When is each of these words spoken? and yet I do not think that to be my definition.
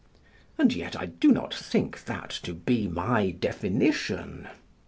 and 0.57 0.73
yet 0.73 0.95
I 0.99 1.05
do 1.05 1.31
not 1.31 1.53
think 1.53 2.05
that 2.05 2.31
to 2.41 2.55
be 2.55 2.87
my 2.87 3.29
definition. 3.29 4.47